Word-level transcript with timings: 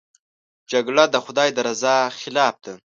جګړه 0.71 1.03
د 1.13 1.15
خدای 1.25 1.49
د 1.53 1.57
رضا 1.67 1.97
خلاف 2.19 2.55
ده 2.65 2.73